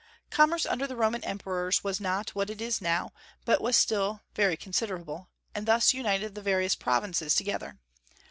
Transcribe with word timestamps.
Commerce 0.31 0.65
under 0.65 0.87
the 0.87 0.95
Roman 0.95 1.23
emperors 1.23 1.83
was 1.83 1.99
not 2.01 2.31
what 2.31 2.49
it 2.49 2.57
now 2.81 3.05
is, 3.05 3.11
but 3.45 3.75
still 3.75 4.09
was 4.13 4.19
very 4.33 4.57
considerable, 4.57 5.29
and 5.53 5.67
thus 5.67 5.93
united 5.93 6.33
the 6.33 6.41
various 6.41 6.73
provinces 6.73 7.35
together. 7.35 7.77